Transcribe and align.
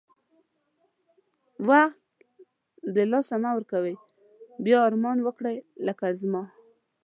وخت 1.69 2.01
د 2.95 2.97
لاسه 3.11 3.35
مه 3.43 3.51
ورکوی 3.57 3.95
بیا 4.63 4.79
ارمان 4.87 5.17
وکړی 5.23 5.55
لکه 5.87 6.05
زما 6.21 6.43